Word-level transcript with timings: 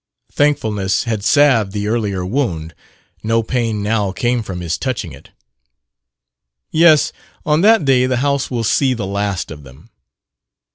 Thankfulness 0.31 1.03
had 1.03 1.23
salved 1.23 1.73
the 1.73 1.87
earlier 1.87 2.25
wound; 2.25 2.73
no 3.21 3.43
pain 3.43 3.83
now 3.83 4.11
came 4.11 4.41
from 4.41 4.59
his 4.61 4.79
touching 4.79 5.11
it. 5.11 5.29
"Yes; 6.71 7.13
on 7.45 7.61
that 7.61 7.85
day 7.85 8.07
the 8.07 8.17
house 8.17 8.49
will 8.49 8.63
see 8.63 8.95
the 8.95 9.05
last 9.05 9.51
of 9.51 9.61
them." 9.61 9.91